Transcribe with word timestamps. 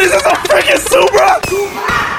This 0.00 0.14
is 0.14 0.22
this 0.22 0.24
a 0.24 0.34
freaking 0.48 0.78
Supra? 0.88 2.09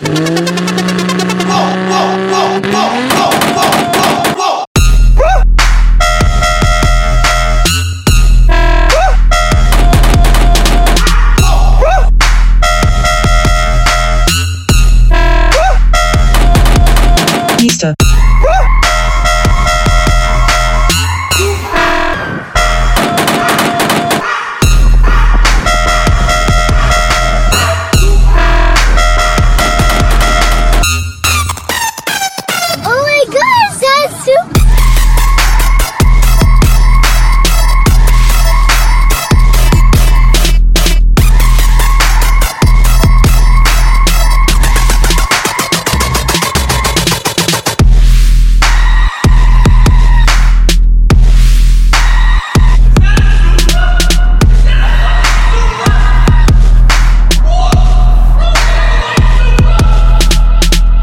Bye. 0.00 0.75